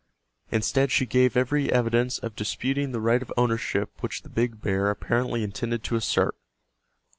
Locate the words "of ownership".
3.21-4.01